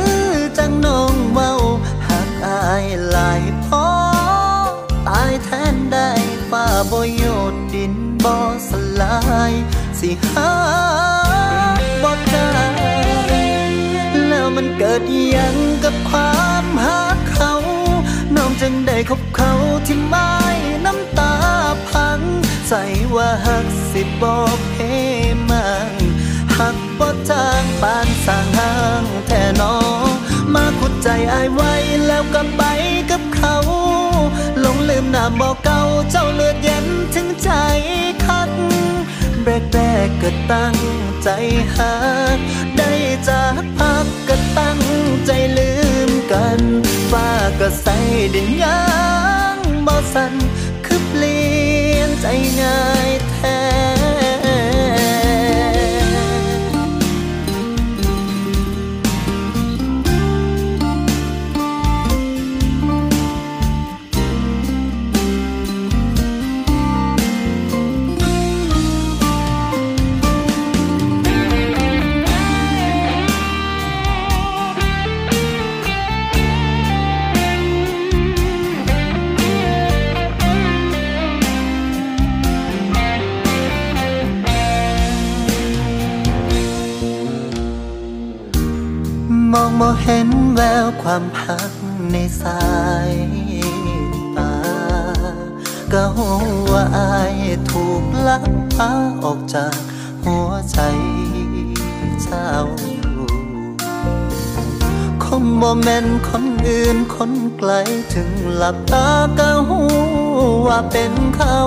[0.57, 1.53] จังน้องเว้า
[2.07, 3.88] หักอายหลายพอ
[5.07, 6.09] ตายแทนได้
[6.49, 8.36] ฟ้าบ่โยดดินบ่
[8.69, 8.71] ส
[9.01, 9.17] ลา
[9.51, 9.53] ย
[9.99, 11.24] สิหา
[14.56, 15.01] มันเกิด
[15.36, 16.34] ยังกับควา
[16.64, 17.53] มหักเขา
[18.36, 19.53] น้องจึงได้คบเขา
[19.88, 20.34] ที่ไม่
[20.86, 21.34] น้ำตา
[21.89, 22.20] พัง
[22.68, 22.84] ใส่
[23.16, 24.76] ว่าหักสิบอกเพ
[25.49, 25.89] มัง
[26.58, 29.76] หักบ่จางปานสางห้างแท่นอ
[30.53, 31.74] มาขุดใจอายไว้
[32.08, 32.64] แล้วก็ไป
[33.12, 33.58] กับเขา
[34.60, 35.82] หลงลืมนามบอกเก่า
[36.12, 36.86] เจ้าเลือดเย็น
[37.16, 37.49] ถึงใจ
[38.26, 38.49] คัก
[39.46, 40.78] แรกแรกๆก็ตั้ง
[41.24, 41.30] ใจ
[41.76, 41.93] หา
[42.78, 42.91] ได้
[43.30, 44.80] จากพักก็ตั้ง
[45.26, 45.72] ใจลื
[46.10, 46.62] มกัน
[47.12, 47.30] ฟ้า
[47.60, 47.88] ก็ใส
[48.34, 48.84] ดินยา
[49.56, 50.34] งบ่สัน
[50.86, 51.46] คือเปลี่
[51.96, 52.28] ยนใจ
[52.62, 91.72] ง่ายแท้ามพัก
[92.11, 92.61] ในสา
[93.11, 93.13] ย
[94.38, 94.55] ตา
[95.93, 96.30] ก็หั
[96.70, 97.36] วาอาย
[97.70, 98.91] ถูกลักพา
[99.24, 99.76] ออกจาก
[100.26, 100.80] หัวใจ
[102.24, 102.49] เจ้า
[105.24, 107.72] คงบ่แม่นคนอื่นคนไกล
[108.13, 109.07] ถึงหลับตา
[109.39, 109.82] ก็หู
[110.68, 111.57] ว่าเป็นเขา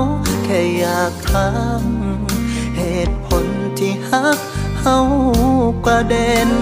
[0.44, 1.50] แค่อยากถา
[1.82, 1.84] ม
[2.76, 3.44] เหตุผล
[3.78, 4.38] ที่ฮัก
[4.80, 4.98] เฮา
[5.84, 6.52] กว่าเด่น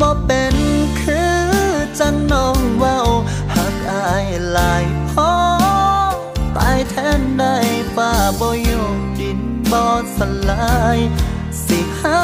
[0.00, 0.56] บ่เป็น
[1.00, 1.40] คือ
[1.98, 2.98] จังน้องเว้า
[3.54, 5.32] หักอายหลายพอ
[6.56, 7.56] ตายแทนได้
[7.94, 9.40] ฟ้าบ่ยกดิน
[9.72, 9.82] บ่
[10.16, 10.18] ส
[10.50, 10.98] ลาย
[11.64, 12.22] สิหา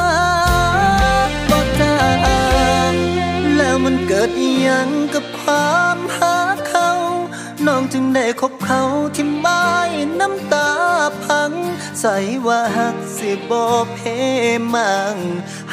[1.51, 1.99] บ่จา
[2.93, 2.95] ง
[3.57, 6.37] แล้วมันเกิดอีหยังกับความหา
[6.69, 6.91] เขา
[7.67, 8.83] น้องจึงได้คบเขา
[9.15, 9.65] ที่ไม่
[10.21, 10.71] น้ำตา
[11.25, 11.53] พัง
[12.01, 13.99] ใส่ว่าหักสิบ่เพ
[14.75, 15.17] มัง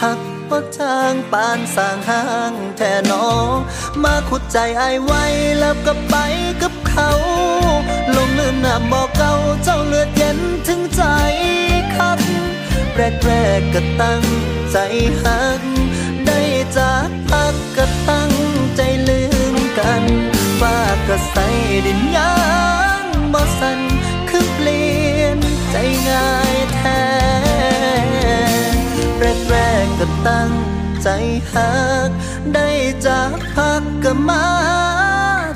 [0.01, 0.19] หัก
[0.51, 3.27] บ่จางปานสร้างห้างแท่นอ
[4.03, 5.23] มาขุดใจไอไว้
[5.59, 6.15] แล้วก็ไป
[6.61, 7.11] กับเขา
[8.15, 9.33] ลงลืมหน้าบอกเก่า
[9.63, 11.03] เจ้าเลือดเย็นถึงใจ
[11.95, 12.19] คัก
[12.95, 14.23] แรกแรกก็ตั้ง
[14.71, 14.77] ใจ
[15.23, 15.61] หัก
[16.25, 16.39] ได้
[16.77, 18.31] จากพักก็ตั้ง
[18.75, 19.21] ใจลื
[19.53, 20.03] มกัน
[20.59, 20.77] ฟ้า
[21.07, 21.47] ก็ใส่
[21.85, 22.33] ดินยา
[23.03, 23.79] งบ่สัน
[24.29, 24.89] คือเปลี่
[25.19, 25.39] ยน
[25.71, 25.75] ใจ
[26.09, 26.40] ง่าย
[29.51, 30.51] แรกก็ตั้ง
[31.03, 31.07] ใจ
[31.53, 31.73] หั
[32.07, 32.09] ก
[32.53, 32.67] ได้
[33.05, 34.45] จากพักก็มา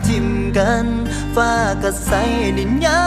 [0.07, 0.27] ทิม
[0.57, 0.85] กัน
[1.35, 2.11] ฟ้าก็ใส
[2.57, 3.03] ดินยา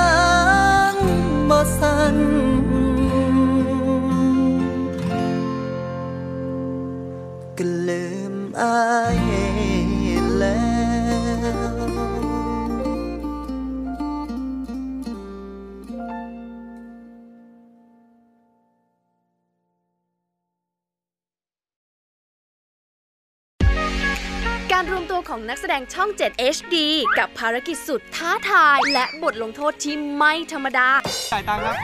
[25.28, 26.76] ของนักแสดงช่อง 7 HD
[27.18, 30.88] กับภารกิจสุดท้าทาย และบทลงโทษที่ไม่ธรรมดา
[31.32, 31.76] จ่ายตังค์ครับ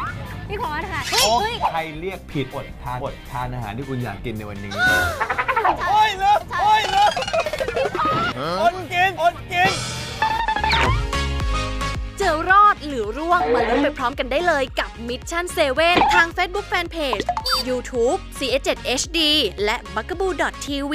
[0.48, 1.36] พี่พอค่ะโอ้
[1.72, 4.72] ใครเรียกผิดอดทานอดทานอาหารที่คุณอยากกินในวันนี้
[5.88, 7.12] โอ้ยเลิกโอ้ยเลิก
[8.60, 9.72] อดกินอดกิน
[12.20, 15.44] จะรอดหรือร่วงมาลุ้นไปพร้อมกันได้เลยกับ Mission
[15.80, 17.24] 7 ทาง Facebook Fanpage
[17.68, 18.70] YouTube CS7
[19.00, 19.18] HD
[19.64, 20.94] และ b u g a b o o TV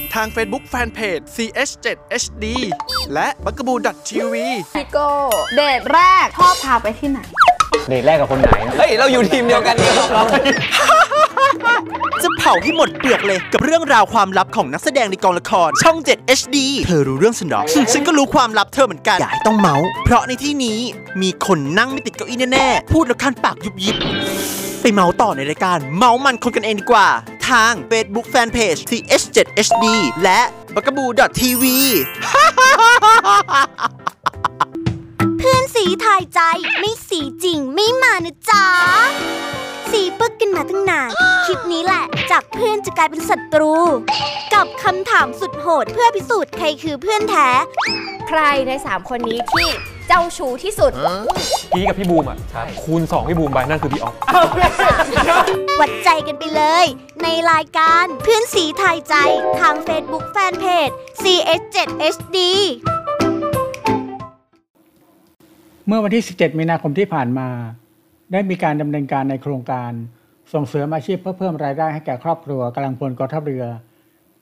[0.13, 2.45] ทาง Facebook Fanpage CH7HD
[3.13, 3.77] และ b u g a b o o
[4.09, 4.33] TV
[4.75, 5.07] พี่โก้
[5.55, 7.19] เดทแรกชอบพาไปที่ไหน
[7.89, 9.93] เดทแรกกับคนไหน เฮ้ย เราอยู่ทีมเดียวกันเนี่ย
[12.23, 17.61] จะเผาให้หมดเปลือกเลยกับเรื่องราวความลับของนักแสดงในกองละคร ช่อง 7 HD เธอรู้เรื่องฉันเหรอ
[17.93, 20.79] ฉันก็รู้ความลับเธอเหมือนกัน อย่าให้ต้องเมาส์เพราะในที่นี้
[21.21, 23.95] มีคนนั่งไม่ติดเก้าอี้แน่ๆ พูดแล้วคันปากยุบยิบ
[24.81, 27.07] ไปเมาส์ต่อในรายการ เมาส์มันคนกันเองดีกว่า
[27.49, 29.85] ทาง Facebook Fanpage TH7HD
[30.23, 30.41] และ
[30.75, 31.63] b u g a b o o TV
[35.37, 36.39] เพื่อนสีทายใจ
[36.79, 38.65] ไม่สีจริงไม่มานะจ๊ะ
[39.91, 41.09] สีปึกกันมาตั้งนาน
[41.45, 43.73] คลิปนี้แหละ จากเพื่อนจะกลายเป็นศัตรู
[44.53, 47.49] กับคำถามสุดโหดเพื่อพิสูจน์ใครคือเพื่อนแท้
[48.27, 49.69] ใครใน 3 คนนี้ที่
[50.07, 50.91] เจ้าชู้ที่สุด
[51.75, 52.37] พี่กับพี่บูมอะ
[52.83, 54.15] คูณ 2 พี่บูมไปนั่นคือพี่ออฟ
[55.79, 56.85] วัดใจกันไปเลย
[57.23, 59.15] ในรายการเพื่อนสีทายใจ
[59.59, 62.37] ทาง Facebook Fanpage CS7HD
[65.87, 67.47] เมื่อวันที่ 17 มีนาคมที่ผ่านมา
[68.31, 69.91] ได้มีการดำเนินการในโครงการ
[70.53, 73.65] ส่งเสริมอาชีพเพื่อเพิ่มรายได้ให้แก่ครอบครัวกำลังพลกองทัพเรือ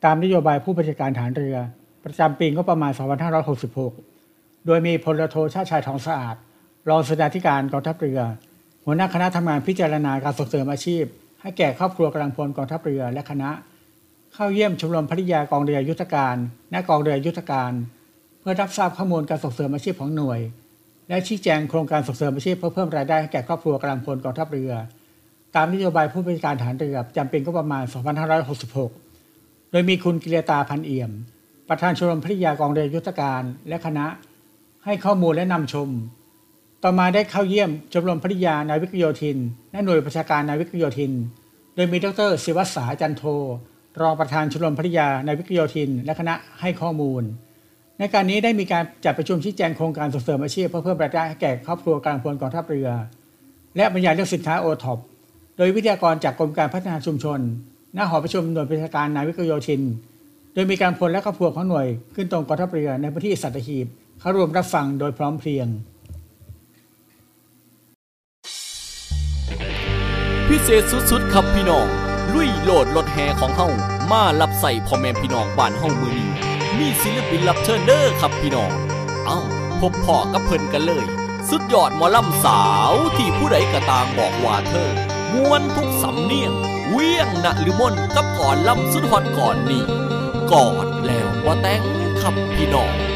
[0.04, 1.56] ตามนโยบายผู้บัญชาการฐานเรือ
[2.04, 2.92] ประจำปีงบประมาณ
[3.78, 4.19] 2566
[4.66, 6.36] โดยมีพลโทชาติชายทองสะอาด
[6.90, 8.20] รองสนาธิการกองทัพเรือ
[8.86, 11.04] หัวหน้าคณะทำงานพิจารณาการส่งเสริมอาชีพ
[11.42, 13.50] ให้แก่ครอบครัวกำลังพลกองทัพเรือและคณะ
[14.34, 16.36] เข้าเยี่ยมชมรมภริยากองเรือยุทธการ
[16.72, 17.72] และกองเรือยุทธการ
[18.40, 20.40] เพื่อรับทราบข้อมูลการส่งเสริมอาชีพของหน่วย
[21.08, 24.72] และชี้แจงโครงการส่งเสริมอาชีพเพื่อเพิ่มรายได้ให้แก่ครอบครัวกำลังพลกองทัพเรือ
[25.56, 27.84] ตามนโยบายผู้บริการฐานเรือจำปีก็ประมาณ
[28.58, 31.12] 2566 โดยมีคุณกิเลตาพันเอี่ยม
[31.70, 34.06] ประธานชมรมภริยากองเรือยุทธการและคณะ
[34.86, 35.90] ให้ข้อมูลและนำชม
[36.84, 39.38] ต่อมาได้เข้าเยี่ยมชมรมภริยานาวิกโยธิน
[39.72, 41.12] และหน่วยประชาการนาวิกโยธิน
[41.76, 43.24] โดยมีดรศิวัสาจันโท
[44.02, 47.24] รองประธานชมรมภริยานาวิกโยธิน และคณะให้ข้อมูล
[48.00, 52.90] ในการนี้ได้มีการจัดประชุมชี้แจงโครงการส่งเสริมอาชีพเพื่อเพิ่มรายได้ให้แก่ครอบครัวกลังพลกองทัพเรือ
[53.78, 55.00] และบรรยายเรื่องสินค้าโอท็อป
[55.58, 57.40] โดยวิทยากรจากกรมการพัฒนาชุมชน
[57.94, 59.82] หน้าหอประชุมหน่วยประชาการนาวิกโยธิน
[60.54, 63.88] โดยมีการพลและครอบครัวของหน่วยขึ้นตรงกองทัพเรือในพื้นที่สัตหีบ
[64.20, 65.68] เข้ารวมรับฟังโดยพร้อมเพรียง
[70.48, 71.88] พิเศษสุดๆครับพี่น้อง
[72.34, 73.70] ลุยโหลดรถแห่ของเฮา
[74.12, 76.30] มารับใส่พ่อแม่พี่น้องบ้านเฮามือนี้
[76.78, 78.72] มีศิลปินรับเชิญเด้อครับพี่น้อง
[79.26, 79.40] เอ้า
[79.80, 81.06] พบพ่อกับเพิ่นกันเลย
[81.50, 84.90] สุดยอดหมอลำสาวที่ผู้ใดก็ต่างบอกว่าเธอ
[85.34, 86.52] ม้วนทุกสำเนียง
[86.92, 89.84] เวียงนะหรือมนกับก่อนลำสุดฮอตก่อนนี้
[90.52, 91.82] กอดแล้วว่าแต่ง
[92.22, 93.09] ครับพี่น้อง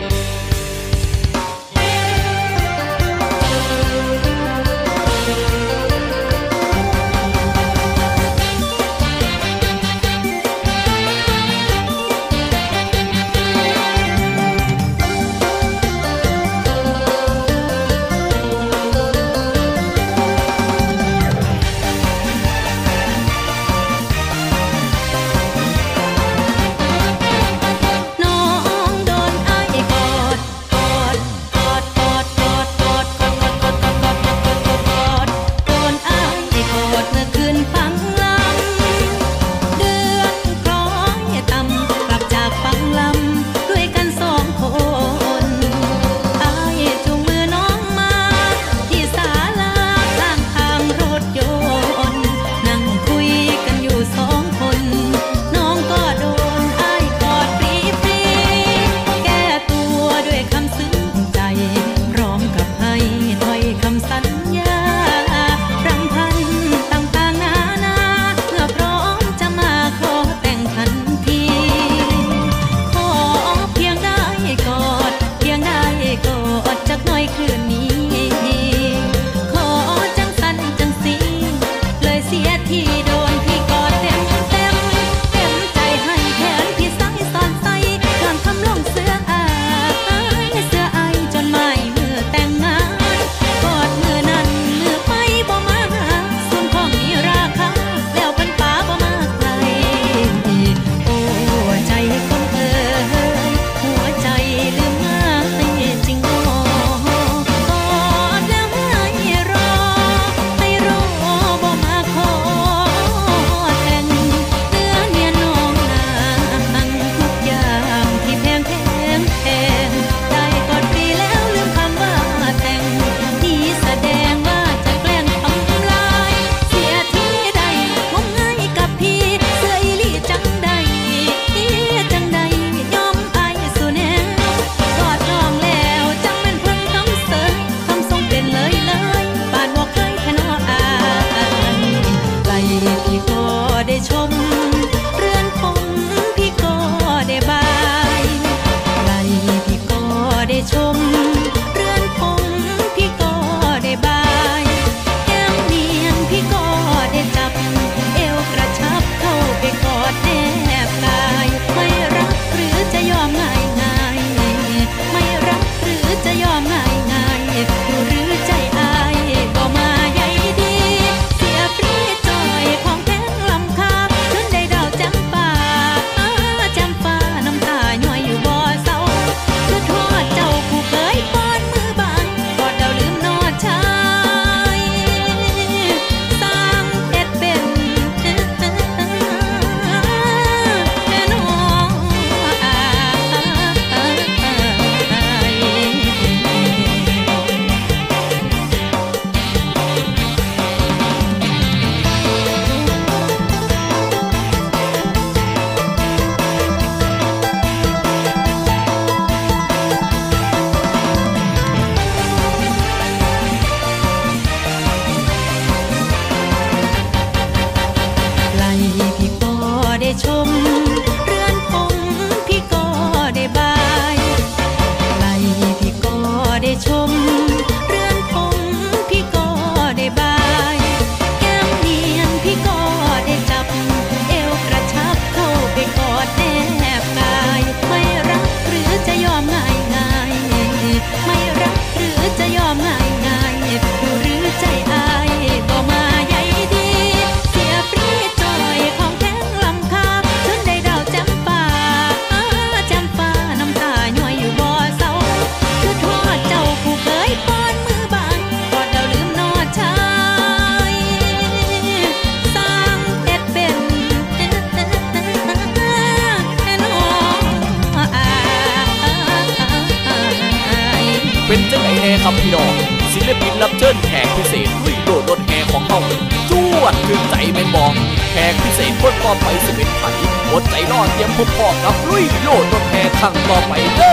[281.44, 284.12] พบพ่อกับลุยโลดตัวแทนครั้งต่อไปเด้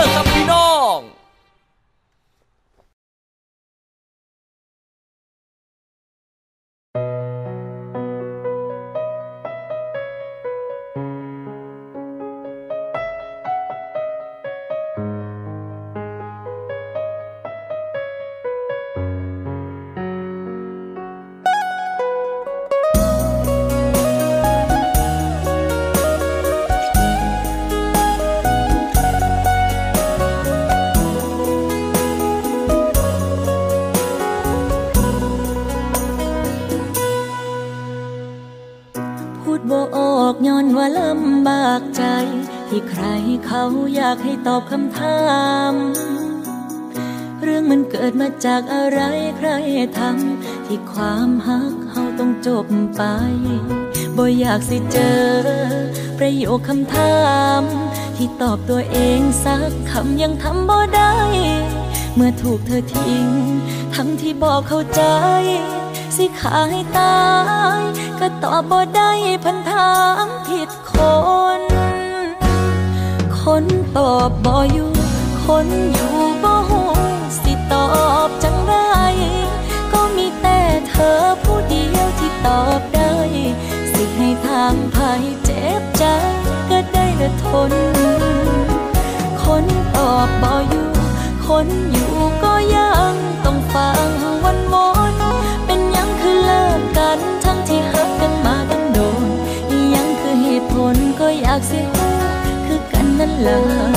[44.47, 45.21] ตอบคำถา
[45.71, 45.73] ม
[47.41, 48.99] เรื่องมันเกิดมาจากอะไร
[49.37, 49.49] ใคร
[49.99, 52.65] ทำที่ความฮักเขาต้องจบ
[52.95, 53.01] ไป
[54.17, 55.21] บ่อยากสิเจอ
[56.17, 57.19] ประโยคคำถา
[57.59, 57.61] ม
[58.17, 61.13] ที่ตอบตัวเองสักคำยังทำบ่ได้
[62.15, 63.27] เมื่อถูกเธอทิ้ง
[63.95, 65.03] ทั้งที่บอกเข้าใจ
[66.15, 67.21] สิขาให้ตา
[67.79, 67.81] ย
[68.19, 69.11] ก็ตอบบ่ได้
[69.43, 69.57] พัน
[74.25, 74.91] อบบ่อยู่
[75.45, 76.83] คนอยู่บ่หู
[77.41, 77.87] สิตอ
[78.27, 78.73] บจังไร
[79.93, 83.13] ก็มีแต่เธอผู้เดียวที่ตอบได้
[83.93, 86.03] สิให้ทางภัยเจ็บใจ
[86.69, 87.73] ก็ได้แต่ทน
[89.43, 89.65] คน
[89.95, 90.89] ตอบบ่อยู่
[91.47, 92.13] คนอยู่
[92.43, 93.13] ก็ยัง
[93.45, 94.07] ต้องฟัง
[94.43, 95.21] วันวอน
[95.65, 99.27] เป็นยังคือเลิกกันทั้งที่หักกันมาตั้งโดน
[99.95, 102.20] ยังคือเหตุผลก็อยากสิรู้คือกั
[103.27, 103.89] นนั่นล่ะ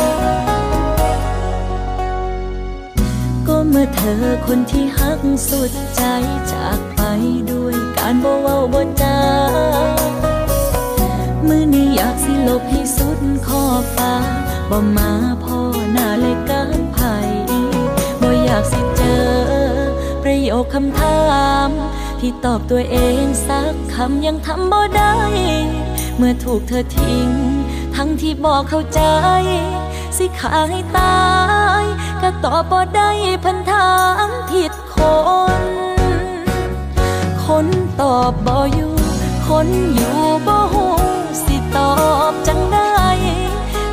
[3.47, 6.03] ก็เมื่อเธอคนที่หักสุดใจ
[6.53, 7.01] จากไป
[7.51, 9.18] ด้วยการบ่เว้าบ่จา
[11.47, 13.62] มือนี้อยากสิลบให้สุดขอ
[13.97, 14.14] ฟ้า
[14.70, 15.11] บ่มา
[15.43, 15.59] พ่อ
[15.93, 17.14] หน้าเลยการไผ่
[18.20, 19.25] บ่อยากสิเจอ
[20.22, 21.20] ประโยคคำถา
[21.66, 21.68] ม
[22.20, 25.14] ที่ตอบตัวเองสักคำยังทำบ่ได้
[26.16, 27.43] เมื่อถูกเธอทิ้ง
[27.97, 29.03] ทั้งที่บอกเข้าใจ
[30.16, 31.24] สิขาให้ตา
[31.82, 31.84] ย
[32.22, 33.11] ก็ตอบบ่ได้
[33.45, 33.90] พันถา
[34.26, 34.97] มผิดค
[35.61, 35.62] น
[37.45, 37.66] คน
[38.01, 38.95] ตอบบ่อยู่
[39.49, 40.86] คนอยู่บ่หู
[41.45, 41.95] สิตอ
[42.30, 42.95] บจังได้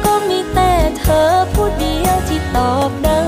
[0.05, 3.21] ก็มีแต่เธอผู้เดียวที่ตอบได้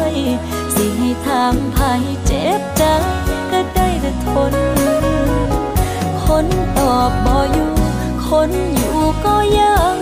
[0.75, 2.83] สิให้ทางภัยเจ็บใจ
[3.51, 4.53] ก็ได้แต่ทน
[6.25, 6.45] คน
[6.77, 7.73] ตอบบ่อยู่
[8.27, 9.97] คนอยู่ก็ยัง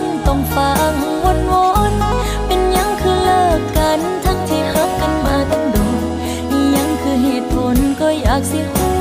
[0.56, 0.94] ฟัง
[1.24, 1.52] วนว
[1.92, 6.02] นๆเป็นยังคือเลิกกันทั้งที่หักกันมาตั้งโดน
[6.50, 8.94] อีหยังคือเหตุผลก็อยากสิฮู้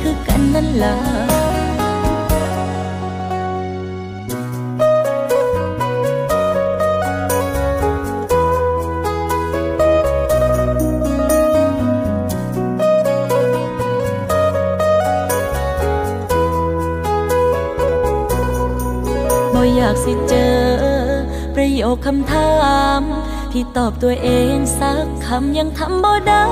[0.00, 0.96] คือกันนั่นล่ะ
[19.54, 20.95] บ่อยากสิเจอ
[21.56, 22.54] ประโยคคำถา
[22.98, 23.00] ม
[23.52, 26.46] ที่ตอบตัวเองสักคำยังทำบ่ได้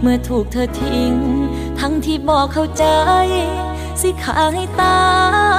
[0.00, 1.14] เมื่อถูกเธอทิ้ง
[1.80, 2.84] ทั้งที่บอกเข้าใจ
[4.00, 5.08] สิขาให้ตา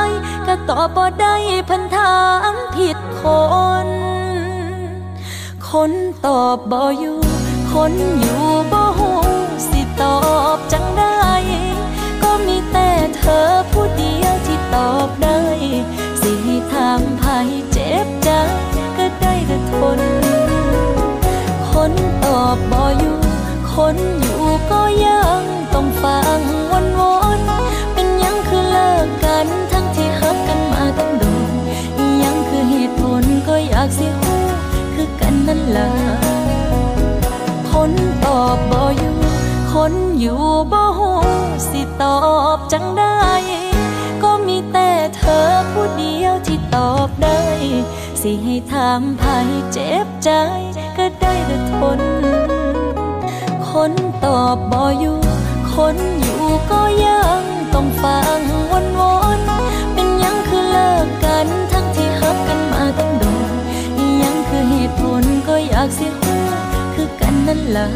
[0.07, 0.09] ย
[0.47, 1.35] ก็ตอบบ่ได้
[1.69, 2.17] พันถา
[2.51, 3.23] มผิดค
[3.85, 3.87] น
[5.69, 5.91] คน
[6.25, 7.19] ตอบบ่อยู่
[7.73, 9.11] คนอยู่บ่หู
[9.69, 10.17] สิตอ
[10.55, 11.21] บจังได้
[12.23, 15.39] ก็มีแต่เธอผู้เดียวที่ตอบได้
[16.21, 18.29] สิให้ทางภัยเจ็บใจ
[18.97, 19.99] ก็ได้แต่ทน
[21.71, 21.91] คน
[22.25, 23.17] ตอบบ่อยู่
[23.73, 25.41] คนอยู่ก็ยัง
[25.73, 26.39] ต้องฟัง
[26.71, 27.01] วนว
[27.39, 31.51] นๆเป็นยังคือเลิกกันทั้งที่หักกันมาตั้งโดน
[31.97, 34.43] อีหยังากสิฮู้
[34.93, 35.89] คือกันนั่นล่ะ
[37.71, 37.91] คน
[38.25, 39.15] ตอบบ่อยู่
[39.73, 40.41] คนอยู่
[40.71, 41.17] บ่ฮู้
[41.69, 42.17] สิตอ
[42.55, 43.58] บจังได้
[45.37, 47.41] อผู้เดียวที่ตอบได้
[48.21, 49.23] สิให้ถามไผ
[49.73, 50.29] เจ็บใจ
[50.97, 51.99] ก็ได้แต่ทน
[53.69, 53.91] คน
[54.25, 55.19] ตอบบ่อยู่
[55.73, 57.41] คนอยู่ก็ยัง
[57.73, 58.39] ต้องฟัง
[58.71, 59.01] วนว
[59.39, 63.51] นๆเป็นยังคือเลิกกันทั้งที่ฮักกันมาตั้งโดน
[64.23, 66.41] ยังคือเหตุผลก็อยากสิฮู้
[66.93, 67.87] คือกันนั่นล่ะ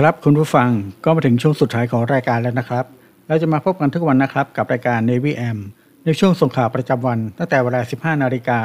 [0.00, 0.70] ครับคุณผู้ฟัง
[1.04, 2.84] ก็มาถึงช่วงสุดท้ายของรายการแล้วนะครับ
[3.28, 5.58] เราจะมาพบกันทุกวันนะครับกับรายการ Navy M
[6.04, 8.60] ในช่วงส่งข่าวประจำวันตั้งแต่เวลา 15 นาฬิกา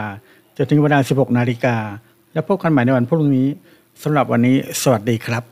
[0.58, 1.76] จนถึงเวลา 16 นาฬิกา
[2.34, 3.48] แล้วพบกันใหม่ในวันพรุ่งนี้
[4.04, 5.44] สำหรับวันนี้ สวัสดีครับ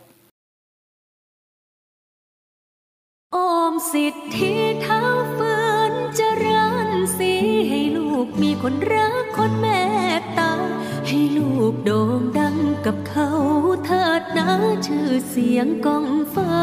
[3.36, 3.38] อ
[3.72, 5.02] มสิทธิเท้า
[5.38, 5.56] ฝื
[5.92, 7.32] นจริญสี
[7.70, 9.66] ให้ลูกมีคนรักคนเม
[10.20, 10.52] ตตา
[11.08, 12.56] ให้ลูกโด่งดัง
[12.86, 13.30] กับเขา
[14.86, 16.54] ชื่อเสียงกองฟ้า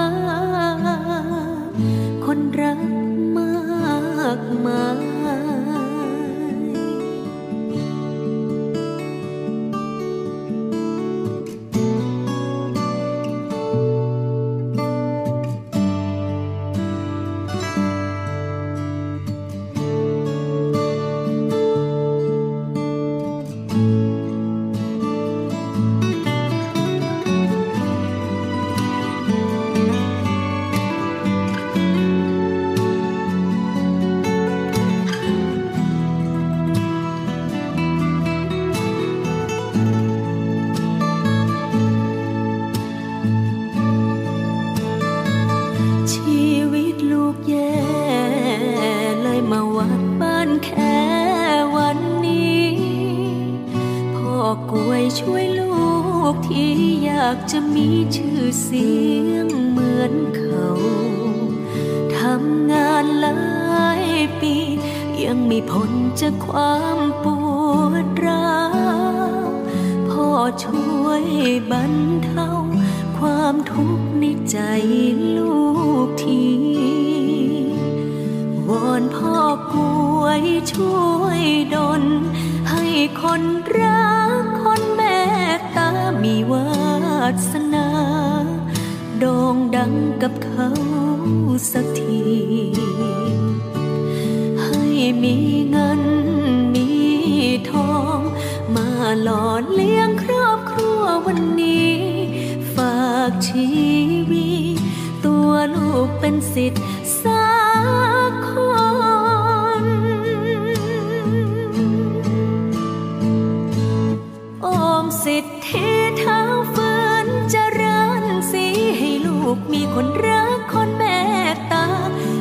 [115.26, 116.40] สิทธิเท้า
[116.74, 116.92] ฝื
[117.26, 118.66] นเจริญสี
[118.98, 121.04] ให้ลูกมีคนรักคนเม
[121.52, 121.86] ตตา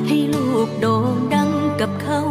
[0.07, 2.21] ให้ลูกโด่งดังกับเขา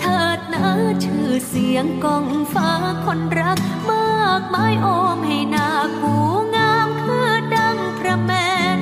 [0.00, 0.66] เถิดนะ
[1.04, 2.70] ชื่อเสียงกองฟ้า
[3.04, 3.58] คนรัก
[3.90, 4.86] มากมายโอ
[5.16, 5.68] มให้นา
[6.02, 6.14] กู
[6.56, 8.32] งามคือดังพระแม
[8.76, 8.78] น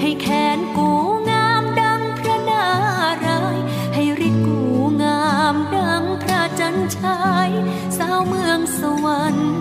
[0.00, 0.90] ให้แขนกู
[1.30, 2.66] งามดังพระนา
[3.26, 3.58] ราย
[3.94, 4.60] ให้ฤทธิ์กู
[5.02, 7.50] งามดังพระจันทราย
[7.98, 9.55] สาวเมืองสวรรค์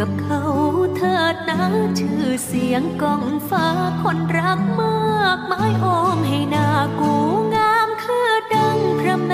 [0.00, 0.42] กับเขา
[0.96, 1.60] เธอหนา
[1.98, 3.66] ชื่อเสียงกองฟ้า
[4.02, 5.86] คนรักมากไม้โอ
[6.16, 6.68] มให้หน้า
[7.00, 7.14] กู
[7.54, 9.32] งามคือดังพระแม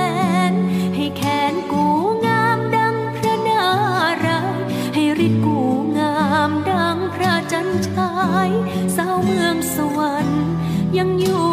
[0.51, 0.53] น
[0.95, 1.85] ให้แขนกู
[2.27, 3.65] งามดังพระนา
[4.27, 4.59] ราย
[4.95, 5.59] ให้ริดกู
[5.99, 6.17] งา
[6.49, 8.13] มดังพระจันทรา
[8.49, 8.51] ย
[8.97, 10.45] สาวเมืองสวรรค์
[10.99, 11.52] ยังอยู่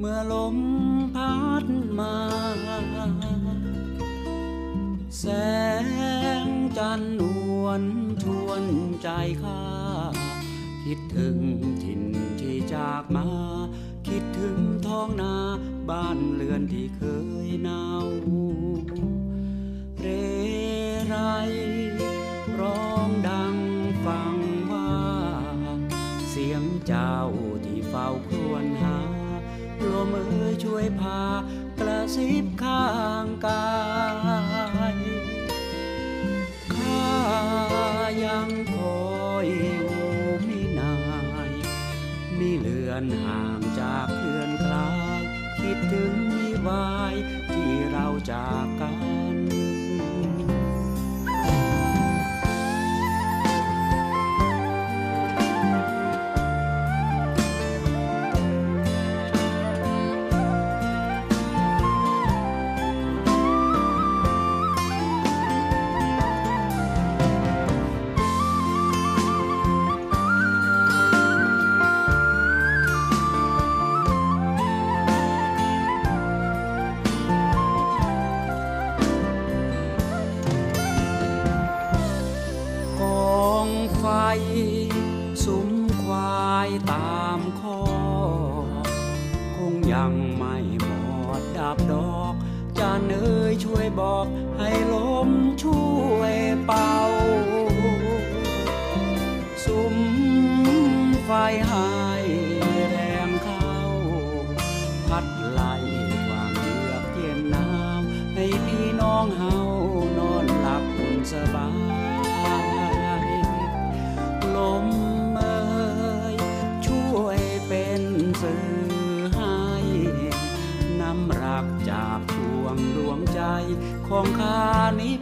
[0.00, 0.56] เมื่อลม
[30.78, 31.22] วยพา
[31.80, 32.86] กระซิบข้า
[33.24, 33.68] งกา
[34.94, 34.96] ย
[36.74, 37.06] ข้า
[38.24, 39.02] ยังคอ
[39.44, 39.98] ยอยู่
[40.44, 40.96] ไม่นา
[41.50, 41.52] ย
[42.38, 45.22] มีเลือนห่างจากเพื่อนกลาย
[45.58, 47.14] คิดถึงวิวาย
[47.52, 48.66] ที่เราจาก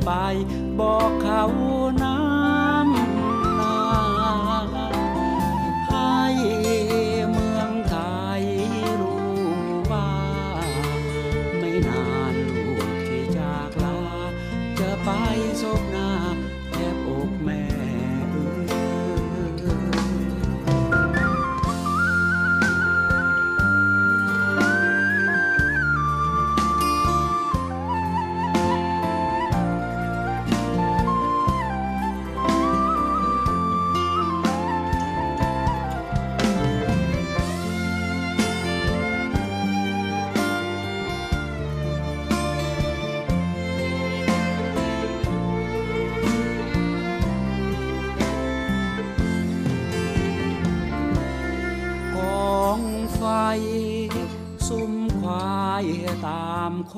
[0.07, 0.13] ไป
[0.81, 1.16] บอก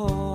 [0.00, 0.27] Oh.